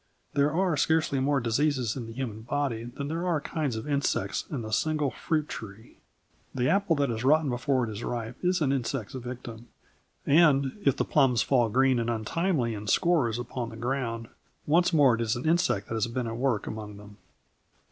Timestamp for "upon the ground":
13.37-14.29